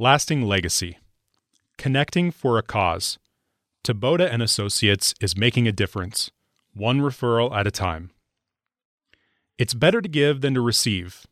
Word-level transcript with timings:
Lasting 0.00 0.48
legacy. 0.48 0.96
Connecting 1.76 2.30
for 2.30 2.56
a 2.56 2.62
cause. 2.62 3.18
Taboda 3.84 4.32
and 4.32 4.42
Associates 4.42 5.14
is 5.20 5.36
making 5.36 5.68
a 5.68 5.72
difference, 5.72 6.30
one 6.72 7.02
referral 7.02 7.54
at 7.54 7.66
a 7.66 7.70
time. 7.70 8.10
It's 9.58 9.74
better 9.74 10.00
to 10.00 10.08
give 10.08 10.40
than 10.40 10.54
to 10.54 10.62
receive. 10.62 11.26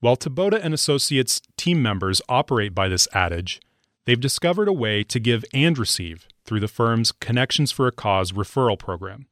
While 0.00 0.18
Taboda 0.18 0.60
and 0.62 0.74
Associates 0.74 1.40
team 1.56 1.80
members 1.80 2.20
operate 2.28 2.74
by 2.74 2.88
this 2.88 3.08
adage, 3.14 3.62
they've 4.04 4.20
discovered 4.20 4.68
a 4.68 4.74
way 4.74 5.02
to 5.04 5.18
give 5.18 5.42
and 5.54 5.78
receive 5.78 6.28
through 6.44 6.60
the 6.60 6.68
firm's 6.68 7.12
Connections 7.12 7.72
for 7.72 7.86
a 7.86 7.92
Cause 7.92 8.32
referral 8.32 8.78
program. 8.78 9.26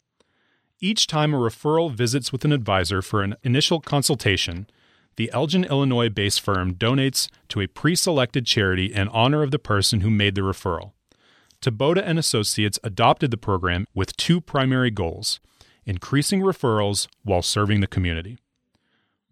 Each 0.80 1.06
time 1.06 1.34
a 1.34 1.36
referral 1.36 1.92
visits 1.92 2.32
with 2.32 2.46
an 2.46 2.52
advisor 2.52 3.02
for 3.02 3.22
an 3.22 3.36
initial 3.42 3.82
consultation, 3.82 4.68
the 5.16 5.30
Elgin, 5.32 5.64
Illinois 5.64 6.08
based 6.08 6.40
firm 6.40 6.74
donates 6.74 7.28
to 7.48 7.60
a 7.60 7.66
pre 7.66 7.94
selected 7.94 8.46
charity 8.46 8.92
in 8.92 9.08
honor 9.08 9.42
of 9.42 9.50
the 9.50 9.58
person 9.58 10.00
who 10.00 10.10
made 10.10 10.34
the 10.34 10.40
referral. 10.40 10.92
Taboda 11.60 12.02
and 12.04 12.18
Associates 12.18 12.78
adopted 12.84 13.30
the 13.30 13.36
program 13.36 13.86
with 13.94 14.16
two 14.16 14.40
primary 14.40 14.90
goals 14.90 15.40
increasing 15.86 16.40
referrals 16.40 17.06
while 17.22 17.42
serving 17.42 17.80
the 17.80 17.86
community. 17.86 18.38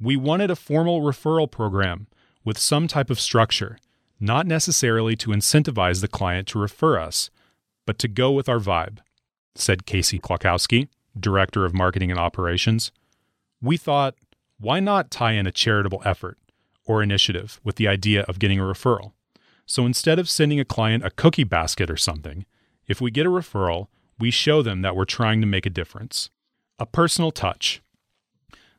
We 0.01 0.17
wanted 0.17 0.51
a 0.51 0.57
formal 0.57 1.01
referral 1.01 1.51
program 1.51 2.07
with 2.45 2.59
some 2.59 2.89
type 2.89 3.11
of 3.11 3.21
structure, 3.21 3.79
not 4.21 4.47
necessarily 4.47 5.17
to 5.17 5.31
incentivize 5.31 6.01
the 6.01 6.09
client 6.09 6.49
to 6.49 6.59
refer 6.59 6.99
us, 6.99 7.31
but 7.87 7.99
to 8.01 8.09
go 8.09 8.31
with 8.33 8.49
our 8.49 8.59
vibe, 8.59 8.99
said 9.55 9.87
Casey 9.87 10.19
Klokowski, 10.19 10.89
Director 11.19 11.65
of 11.65 11.75
Marketing 11.75 12.11
and 12.11 12.19
Operations. 12.19 12.91
We 13.61 13.77
thought, 13.77 14.15
why 14.63 14.79
not 14.79 15.11
tie 15.11 15.33
in 15.33 15.47
a 15.47 15.53
charitable 15.53 16.01
effort 16.05 16.39
or 16.87 17.03
initiative 17.03 17.61
with 17.65 17.77
the 17.77 17.89
idea 17.89 18.23
of 18.23 18.39
getting 18.39 18.61
a 18.61 18.63
referral? 18.63 19.13
So 19.67 19.85
instead 19.85 20.19
of 20.19 20.29
sending 20.29 20.61
a 20.61 20.65
client 20.65 21.05
a 21.05 21.11
cookie 21.11 21.45
basket 21.45 21.91
or 21.91 21.97
something, 21.97 22.47
if 22.87 23.01
we 23.01 23.11
get 23.11 23.27
a 23.27 23.31
referral, 23.31 23.89
we 24.19 24.31
show 24.31 24.63
them 24.63 24.83
that 24.83 24.95
we're 24.95 25.05
trying 25.05 25.41
to 25.41 25.47
make 25.47 25.67
a 25.67 25.71
difference. 25.71 26.31
A 26.79 26.87
personal 26.87 27.33
touch. 27.33 27.83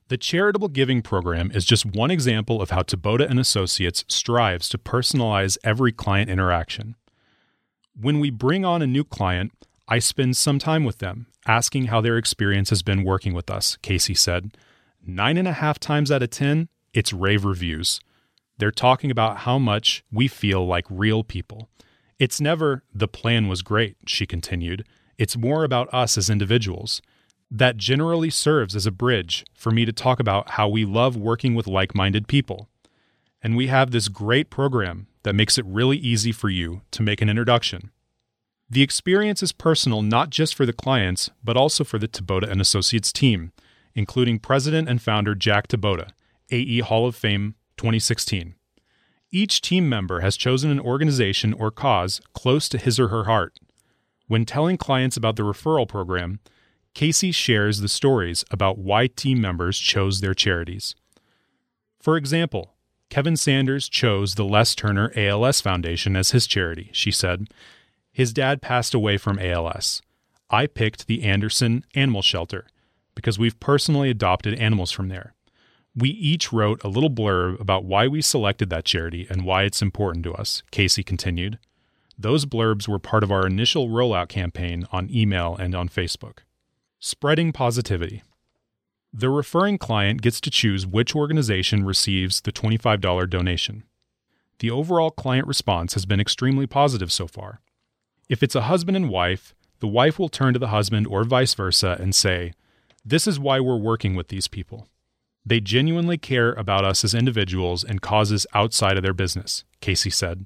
The 0.07 0.17
charitable 0.17 0.69
giving 0.69 1.01
program 1.01 1.51
is 1.51 1.65
just 1.65 1.85
one 1.85 2.11
example 2.11 2.61
of 2.61 2.69
how 2.69 2.83
Taboda 2.83 3.29
and 3.29 3.39
Associates 3.39 4.05
strives 4.07 4.69
to 4.69 4.77
personalize 4.77 5.57
every 5.63 5.91
client 5.91 6.29
interaction. 6.29 6.95
When 7.99 8.19
we 8.19 8.29
bring 8.29 8.63
on 8.63 8.81
a 8.81 8.87
new 8.87 9.03
client, 9.03 9.51
I 9.87 9.99
spend 9.99 10.37
some 10.37 10.59
time 10.59 10.85
with 10.85 10.99
them, 10.99 11.27
asking 11.45 11.85
how 11.85 11.99
their 11.99 12.17
experience 12.17 12.69
has 12.69 12.83
been 12.83 13.03
working 13.03 13.33
with 13.33 13.49
us, 13.49 13.77
Casey 13.81 14.13
said. 14.13 14.55
Nine 15.05 15.37
and 15.37 15.47
a 15.47 15.53
half 15.53 15.79
times 15.79 16.11
out 16.11 16.23
of 16.23 16.29
10, 16.29 16.69
it's 16.93 17.11
rave 17.11 17.43
reviews. 17.43 17.99
They're 18.57 18.71
talking 18.71 19.11
about 19.11 19.39
how 19.39 19.59
much 19.59 20.03
we 20.11 20.29
feel 20.29 20.65
like 20.65 20.85
real 20.89 21.25
people. 21.25 21.69
It's 22.19 22.39
never, 22.39 22.83
the 22.93 23.09
plan 23.09 23.49
was 23.49 23.61
great, 23.63 23.97
she 24.05 24.25
continued. 24.25 24.85
It's 25.17 25.35
more 25.35 25.65
about 25.65 25.93
us 25.93 26.17
as 26.17 26.29
individuals. 26.29 27.01
That 27.51 27.75
generally 27.75 28.29
serves 28.29 28.77
as 28.77 28.85
a 28.85 28.91
bridge 28.91 29.45
for 29.53 29.71
me 29.71 29.83
to 29.83 29.91
talk 29.91 30.21
about 30.21 30.51
how 30.51 30.69
we 30.69 30.85
love 30.85 31.17
working 31.17 31.53
with 31.53 31.67
like 31.67 31.93
minded 31.93 32.29
people. 32.29 32.69
And 33.41 33.57
we 33.57 33.67
have 33.67 33.91
this 33.91 34.07
great 34.07 34.49
program 34.49 35.07
that 35.23 35.35
makes 35.35 35.57
it 35.57 35.65
really 35.65 35.97
easy 35.97 36.31
for 36.31 36.49
you 36.49 36.81
to 36.91 37.03
make 37.03 37.21
an 37.21 37.29
introduction. 37.29 37.91
The 38.69 38.81
experience 38.83 39.43
is 39.43 39.51
personal 39.51 40.01
not 40.01 40.29
just 40.29 40.55
for 40.55 40.65
the 40.65 40.71
clients, 40.71 41.29
but 41.43 41.57
also 41.57 41.83
for 41.83 41.99
the 41.99 42.07
Taboda 42.07 42.49
and 42.49 42.61
Associates 42.61 43.11
team, 43.11 43.51
including 43.95 44.39
president 44.39 44.89
and 44.89 45.01
founder 45.01 45.35
Jack 45.35 45.67
Taboda, 45.67 46.09
AE 46.51 46.79
Hall 46.79 47.07
of 47.07 47.15
Fame 47.15 47.55
2016. 47.77 48.55
Each 49.31 49.61
team 49.61 49.89
member 49.89 50.19
has 50.19 50.37
chosen 50.37 50.69
an 50.69 50.79
organization 50.79 51.53
or 51.53 51.71
cause 51.71 52.21
close 52.33 52.69
to 52.69 52.77
his 52.77 52.99
or 52.99 53.07
her 53.07 53.23
heart. 53.23 53.57
When 54.27 54.45
telling 54.45 54.77
clients 54.77 55.17
about 55.17 55.35
the 55.35 55.43
referral 55.43 55.87
program, 55.87 56.39
Casey 56.93 57.31
shares 57.31 57.79
the 57.79 57.89
stories 57.89 58.45
about 58.51 58.77
why 58.77 59.07
team 59.07 59.41
members 59.41 59.79
chose 59.79 60.21
their 60.21 60.35
charities. 60.35 60.95
For 61.99 62.15
example, 62.17 62.75
Kevin 63.09 63.35
Sanders 63.35 63.89
chose 63.89 64.35
the 64.35 64.45
Les 64.45 64.75
Turner 64.75 65.11
ALS 65.15 65.61
Foundation 65.61 66.15
as 66.15 66.31
his 66.31 66.45
charity, 66.45 66.89
she 66.93 67.11
said. 67.11 67.47
His 68.11 68.33
dad 68.33 68.61
passed 68.61 68.93
away 68.93 69.17
from 69.17 69.39
ALS. 69.39 70.01
I 70.49 70.67
picked 70.67 71.07
the 71.07 71.23
Anderson 71.23 71.83
Animal 71.95 72.21
Shelter 72.21 72.67
because 73.15 73.39
we've 73.39 73.59
personally 73.59 74.09
adopted 74.09 74.59
animals 74.59 74.91
from 74.91 75.09
there. 75.09 75.33
We 75.95 76.09
each 76.09 76.51
wrote 76.51 76.83
a 76.83 76.87
little 76.87 77.09
blurb 77.09 77.59
about 77.59 77.85
why 77.85 78.07
we 78.07 78.21
selected 78.21 78.69
that 78.71 78.85
charity 78.85 79.27
and 79.29 79.45
why 79.45 79.63
it's 79.63 79.81
important 79.81 80.23
to 80.25 80.33
us, 80.33 80.63
Casey 80.71 81.03
continued. 81.03 81.59
Those 82.17 82.45
blurbs 82.45 82.87
were 82.87 82.99
part 82.99 83.23
of 83.23 83.31
our 83.31 83.45
initial 83.45 83.89
rollout 83.89 84.29
campaign 84.29 84.85
on 84.91 85.09
email 85.11 85.55
and 85.55 85.75
on 85.75 85.89
Facebook. 85.89 86.39
Spreading 86.99 87.51
positivity. 87.51 88.23
The 89.11 89.29
referring 89.29 89.77
client 89.77 90.23
gets 90.23 90.41
to 90.41 90.49
choose 90.49 90.87
which 90.87 91.15
organization 91.15 91.85
receives 91.85 92.41
the 92.41 92.51
$25 92.51 93.29
donation. 93.29 93.83
The 94.59 94.71
overall 94.71 95.11
client 95.11 95.45
response 95.45 95.93
has 95.93 96.05
been 96.05 96.19
extremely 96.19 96.65
positive 96.65 97.11
so 97.11 97.27
far. 97.27 97.61
If 98.29 98.41
it's 98.41 98.55
a 98.55 98.61
husband 98.61 98.97
and 98.97 99.09
wife, 99.09 99.53
the 99.81 99.87
wife 99.87 100.17
will 100.17 100.29
turn 100.29 100.53
to 100.53 100.59
the 100.59 100.69
husband 100.69 101.05
or 101.05 101.23
vice 101.23 101.53
versa 101.53 101.97
and 101.99 102.15
say, 102.15 102.53
This 103.05 103.27
is 103.27 103.39
why 103.39 103.59
we're 103.59 103.77
working 103.77 104.15
with 104.15 104.29
these 104.29 104.47
people. 104.47 104.87
They 105.45 105.59
genuinely 105.59 106.17
care 106.17 106.53
about 106.53 106.85
us 106.85 107.03
as 107.03 107.13
individuals 107.13 107.83
and 107.83 108.01
causes 108.01 108.47
outside 108.53 108.95
of 108.95 109.03
their 109.03 109.13
business, 109.13 109.65
Casey 109.81 110.09
said. 110.09 110.45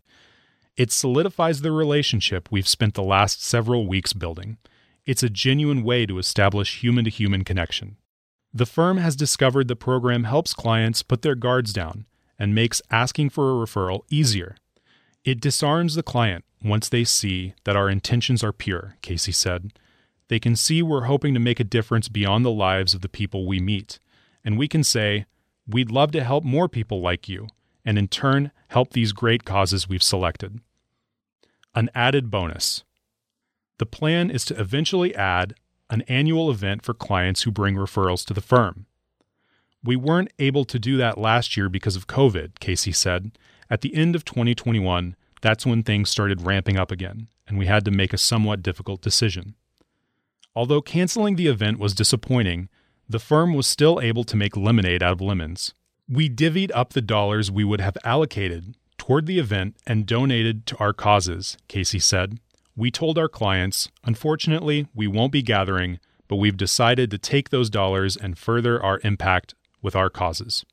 It 0.75 0.91
solidifies 0.91 1.62
the 1.62 1.72
relationship 1.72 2.50
we've 2.51 2.67
spent 2.67 2.96
the 2.96 3.03
last 3.03 3.44
several 3.44 3.88
weeks 3.88 4.13
building. 4.13 4.57
It's 5.06 5.23
a 5.23 5.29
genuine 5.29 5.84
way 5.84 6.06
to 6.06 6.17
establish 6.17 6.81
human 6.81 7.06
to 7.06 7.12
human 7.12 7.44
connection. 7.44 7.97
The 8.53 8.66
firm 8.66 8.97
has 8.97 9.16
discovered 9.16 9.67
the 9.67 9.75
program 9.75 10.23
helps 10.23 10.53
clients 10.53 11.03
put 11.03 11.22
their 11.22 11.35
guards 11.35 11.73
down 11.73 12.06
and 12.40 12.56
makes 12.56 12.81
asking 12.90 13.29
for 13.29 13.50
a 13.50 13.66
referral 13.66 14.01
easier. 14.09 14.56
It 15.23 15.41
disarms 15.41 15.96
the 15.96 16.03
client 16.03 16.44
once 16.63 16.90
they 16.90 17.03
see 17.03 17.53
that 17.66 17.75
our 17.75 17.90
intentions 17.90 18.44
are 18.44 18.53
pure, 18.53 18.96
Casey 19.01 19.31
said. 19.31 19.73
They 20.30 20.40
can 20.40 20.56
see 20.56 20.82
we're 20.82 21.06
hoping 21.06 21.34
to 21.34 21.40
make 21.40 21.60
a 21.60 21.64
difference 21.64 22.10
beyond 22.10 22.44
the 22.44 22.52
lives 22.52 22.94
of 22.94 23.02
the 23.02 23.10
people 23.10 23.48
we 23.48 23.60
meet 23.60 24.00
and 24.48 24.58
we 24.58 24.70
can 24.70 24.82
say, 24.82 25.26
We'd 25.68 25.92
love 25.92 26.14
to 26.14 26.24
help 26.24 26.46
more 26.46 26.70
people 26.70 27.02
like 27.02 27.28
you, 27.28 27.50
and 27.84 27.98
in 27.98 28.08
turn, 28.08 28.52
help 28.70 28.94
these 28.94 29.12
great 29.12 29.44
causes 29.44 29.90
we've 29.90 30.02
selected. 30.02 30.62
An 31.76 31.90
added 31.94 32.32
bonus. 32.32 32.86
The 33.78 33.86
plan 33.86 34.32
is 34.32 34.46
to 34.46 34.58
eventually 34.58 35.14
add 35.14 35.56
an 35.90 36.04
annual 36.04 36.50
event 36.50 36.86
for 36.86 36.94
clients 36.94 37.44
who 37.44 37.52
bring 37.52 37.76
referrals 37.76 38.26
to 38.28 38.34
the 38.34 38.40
firm. 38.40 38.86
We 39.84 39.98
weren't 39.98 40.32
able 40.40 40.64
to 40.64 40.80
do 40.80 40.96
that 40.96 41.18
last 41.18 41.58
year 41.58 41.68
because 41.68 41.98
of 41.98 42.08
COVID, 42.08 42.62
Casey 42.62 42.94
said. 42.94 43.38
At 43.70 43.82
the 43.82 43.94
end 43.94 44.16
of 44.16 44.24
2021, 44.24 45.18
that's 45.42 45.66
when 45.66 45.84
things 45.84 46.09
started 46.09 46.44
ramping 46.44 46.78
up 46.78 46.90
again, 46.90 47.28
and 47.50 47.58
we 47.58 47.66
had 47.66 47.84
to 47.84 47.92
make 47.92 48.14
a 48.14 48.18
somewhat 48.18 48.64
difficult 48.64 49.02
decision. 49.02 49.56
Although 50.57 50.81
canceling 50.81 51.35
the 51.35 51.45
event 51.45 51.78
was 51.78 51.94
disappointing, 51.94 52.68
the 53.07 53.19
firm 53.19 53.53
was 53.53 53.68
still 53.68 54.01
able 54.01 54.23
to 54.23 54.35
make 54.35 54.57
lemonade 54.57 55.03
out 55.03 55.12
of 55.12 55.22
lemons. 55.22 55.75
We 56.09 56.31
divvied 56.31 56.72
up 56.73 56.94
the 56.94 57.01
dollars 57.01 57.51
we 57.51 57.63
would 57.63 57.79
have 57.79 57.95
allocated 58.03 58.75
toward 58.97 59.28
the 59.28 59.38
event 59.38 59.75
and 59.85 60.07
donated 60.07 60.66
to 60.66 60.78
our 60.78 60.94
causes, 60.94 61.57
Casey 61.67 62.00
said. 62.00 62.40
We 62.75 62.90
told 62.90 63.19
our 63.19 63.29
clients, 63.29 63.90
unfortunately, 64.03 64.88
we 64.96 65.06
won't 65.06 65.31
be 65.31 65.44
gathering, 65.44 66.00
but 66.28 66.38
we've 66.38 66.57
decided 66.57 67.12
to 67.12 67.19
take 67.19 67.51
those 67.51 67.69
dollars 67.69 68.17
and 68.17 68.35
further 68.35 68.81
our 68.81 69.00
impact 69.03 69.53
with 69.84 69.96
our 69.96 70.09
causes. 70.09 70.66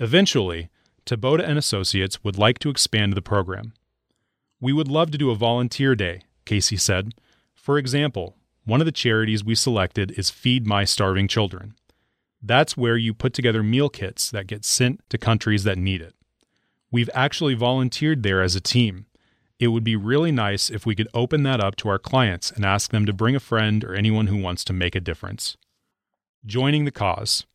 Eventually, 0.00 0.70
Taboda 1.06 1.48
and 1.48 1.56
Associates 1.56 2.24
would 2.24 2.36
like 2.36 2.58
to 2.58 2.68
expand 2.68 3.12
the 3.12 3.22
program. 3.22 3.74
We 4.60 4.72
would 4.72 4.88
love 4.88 5.12
to 5.12 5.18
do 5.18 5.30
a 5.30 5.36
volunteer 5.36 5.94
day, 5.94 6.22
Casey 6.44 6.76
said. 6.76 7.14
For 7.54 7.78
example, 7.78 8.34
one 8.64 8.80
of 8.80 8.86
the 8.86 8.92
charities 8.92 9.44
we 9.44 9.54
selected 9.54 10.12
is 10.12 10.30
Feed 10.30 10.66
My 10.66 10.84
Starving 10.84 11.28
Children. 11.28 11.74
That's 12.42 12.76
where 12.76 12.96
you 12.96 13.14
put 13.14 13.34
together 13.34 13.62
meal 13.62 13.88
kits 13.88 14.30
that 14.30 14.46
get 14.46 14.64
sent 14.64 15.00
to 15.10 15.18
countries 15.18 15.64
that 15.64 15.78
need 15.78 16.00
it. 16.00 16.14
We've 16.90 17.10
actually 17.14 17.54
volunteered 17.54 18.22
there 18.22 18.42
as 18.42 18.54
a 18.54 18.60
team. 18.60 19.06
It 19.58 19.68
would 19.68 19.84
be 19.84 19.96
really 19.96 20.32
nice 20.32 20.70
if 20.70 20.86
we 20.86 20.94
could 20.94 21.08
open 21.14 21.42
that 21.44 21.60
up 21.60 21.76
to 21.76 21.88
our 21.88 21.98
clients 21.98 22.50
and 22.50 22.64
ask 22.64 22.90
them 22.90 23.06
to 23.06 23.12
bring 23.12 23.36
a 23.36 23.40
friend 23.40 23.84
or 23.84 23.94
anyone 23.94 24.28
who 24.28 24.36
wants 24.36 24.64
to 24.64 24.72
make 24.72 24.94
a 24.94 25.00
difference. 25.00 25.56
Joining 26.46 26.84
the 26.84 26.90
cause. 26.90 27.46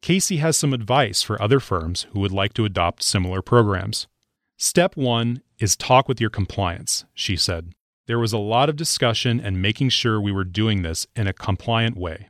Casey 0.00 0.38
has 0.38 0.56
some 0.56 0.72
advice 0.72 1.22
for 1.22 1.40
other 1.40 1.60
firms 1.60 2.06
who 2.12 2.20
would 2.20 2.32
like 2.32 2.54
to 2.54 2.64
adopt 2.64 3.02
similar 3.02 3.42
programs. 3.42 4.08
Step 4.56 4.96
one 4.96 5.42
is 5.58 5.76
talk 5.76 6.08
with 6.08 6.20
your 6.20 6.30
compliance, 6.30 7.04
she 7.14 7.36
said. 7.36 7.72
There 8.06 8.18
was 8.18 8.32
a 8.32 8.38
lot 8.38 8.68
of 8.68 8.76
discussion 8.76 9.40
and 9.40 9.62
making 9.62 9.90
sure 9.90 10.20
we 10.20 10.32
were 10.32 10.44
doing 10.44 10.82
this 10.82 11.06
in 11.14 11.28
a 11.28 11.32
compliant 11.32 11.96
way. 11.96 12.28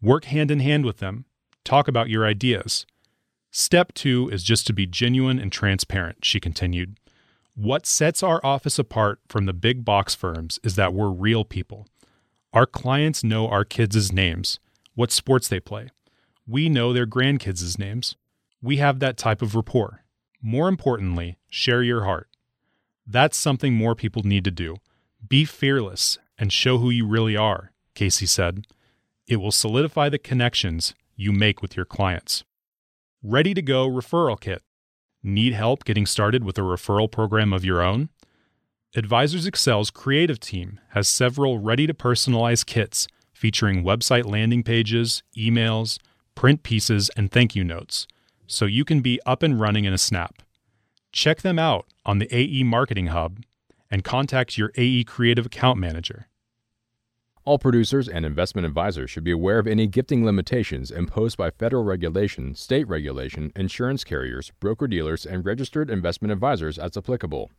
Work 0.00 0.24
hand 0.24 0.50
in 0.50 0.60
hand 0.60 0.84
with 0.84 0.98
them. 0.98 1.26
Talk 1.64 1.86
about 1.86 2.08
your 2.08 2.26
ideas. 2.26 2.86
Step 3.50 3.92
two 3.92 4.30
is 4.30 4.42
just 4.42 4.66
to 4.66 4.72
be 4.72 4.86
genuine 4.86 5.38
and 5.38 5.52
transparent, 5.52 6.24
she 6.24 6.40
continued. 6.40 6.98
What 7.54 7.84
sets 7.84 8.22
our 8.22 8.40
office 8.42 8.78
apart 8.78 9.20
from 9.28 9.44
the 9.44 9.52
big 9.52 9.84
box 9.84 10.14
firms 10.14 10.58
is 10.64 10.76
that 10.76 10.94
we're 10.94 11.10
real 11.10 11.44
people. 11.44 11.86
Our 12.54 12.64
clients 12.64 13.22
know 13.22 13.48
our 13.48 13.64
kids' 13.64 14.10
names, 14.10 14.58
what 14.94 15.12
sports 15.12 15.48
they 15.48 15.60
play. 15.60 15.88
We 16.46 16.70
know 16.70 16.92
their 16.92 17.06
grandkids' 17.06 17.78
names. 17.78 18.16
We 18.62 18.78
have 18.78 19.00
that 19.00 19.18
type 19.18 19.42
of 19.42 19.54
rapport. 19.54 20.02
More 20.40 20.68
importantly, 20.68 21.36
share 21.50 21.82
your 21.82 22.04
heart. 22.04 22.28
That's 23.06 23.36
something 23.36 23.74
more 23.74 23.94
people 23.94 24.22
need 24.22 24.44
to 24.44 24.50
do. 24.50 24.76
Be 25.26 25.44
fearless 25.44 26.18
and 26.36 26.52
show 26.52 26.78
who 26.78 26.90
you 26.90 27.06
really 27.06 27.36
are, 27.36 27.72
Casey 27.94 28.26
said. 28.26 28.66
It 29.28 29.36
will 29.36 29.52
solidify 29.52 30.08
the 30.08 30.18
connections 30.18 30.94
you 31.14 31.32
make 31.32 31.62
with 31.62 31.76
your 31.76 31.84
clients. 31.84 32.44
Ready 33.22 33.54
to 33.54 33.62
go 33.62 33.88
referral 33.88 34.38
kit. 34.38 34.62
Need 35.22 35.52
help 35.52 35.84
getting 35.84 36.06
started 36.06 36.42
with 36.42 36.58
a 36.58 36.62
referral 36.62 37.10
program 37.10 37.52
of 37.52 37.64
your 37.64 37.80
own? 37.80 38.08
Advisors 38.96 39.46
Excel's 39.46 39.90
creative 39.90 40.40
team 40.40 40.80
has 40.90 41.08
several 41.08 41.58
ready 41.58 41.86
to 41.86 41.94
personalize 41.94 42.66
kits 42.66 43.06
featuring 43.32 43.84
website 43.84 44.24
landing 44.24 44.62
pages, 44.62 45.22
emails, 45.36 45.98
print 46.34 46.62
pieces, 46.62 47.10
and 47.16 47.30
thank 47.30 47.54
you 47.54 47.62
notes, 47.62 48.06
so 48.46 48.64
you 48.64 48.84
can 48.84 49.00
be 49.00 49.20
up 49.24 49.42
and 49.42 49.60
running 49.60 49.84
in 49.84 49.92
a 49.92 49.98
snap. 49.98 50.42
Check 51.12 51.42
them 51.42 51.58
out 51.58 51.86
on 52.04 52.18
the 52.18 52.28
AE 52.34 52.64
Marketing 52.64 53.06
Hub 53.06 53.38
and 53.92 54.02
contact 54.02 54.56
your 54.56 54.72
AE 54.76 55.04
Creative 55.04 55.46
Account 55.46 55.78
Manager. 55.78 56.28
All 57.44 57.58
producers 57.58 58.08
and 58.08 58.24
investment 58.24 58.66
advisors 58.66 59.10
should 59.10 59.24
be 59.24 59.32
aware 59.32 59.58
of 59.58 59.66
any 59.66 59.86
gifting 59.86 60.24
limitations 60.24 60.90
imposed 60.90 61.36
by 61.36 61.50
federal 61.50 61.84
regulation, 61.84 62.54
state 62.54 62.88
regulation, 62.88 63.52
insurance 63.54 64.02
carriers, 64.02 64.52
broker 64.60 64.86
dealers, 64.86 65.26
and 65.26 65.44
registered 65.44 65.90
investment 65.90 66.32
advisors 66.32 66.78
as 66.78 66.96
applicable. 66.96 67.50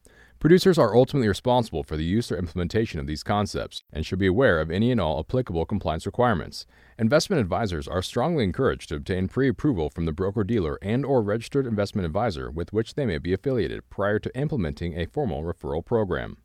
Producers 0.44 0.78
are 0.78 0.94
ultimately 0.94 1.30
responsible 1.30 1.84
for 1.84 1.96
the 1.96 2.04
use 2.04 2.30
or 2.30 2.36
implementation 2.36 3.00
of 3.00 3.08
these 3.08 3.24
concepts 3.24 3.82
and 3.94 4.06
should 4.06 4.20
be 4.20 4.28
aware 4.28 4.60
of 4.60 4.70
any 4.70 4.92
and 4.92 5.00
all 5.00 5.18
applicable 5.18 5.66
compliance 5.66 6.06
requirements. 6.06 6.66
Investment 7.00 7.40
advisors 7.40 7.88
are 7.88 8.02
strongly 8.02 8.44
encouraged 8.44 8.90
to 8.90 8.96
obtain 8.96 9.30
pre-approval 9.30 9.90
from 9.90 10.04
the 10.04 10.12
broker 10.12 10.44
dealer 10.44 10.78
and 10.82 11.06
or 11.06 11.22
registered 11.22 11.66
investment 11.66 12.06
advisor 12.06 12.52
with 12.52 12.74
which 12.74 12.96
they 12.96 13.06
may 13.06 13.20
be 13.20 13.32
affiliated 13.32 13.90
prior 13.90 14.20
to 14.20 14.38
implementing 14.38 15.00
a 15.00 15.06
formal 15.06 15.44
referral 15.44 15.86
program. 15.86 16.36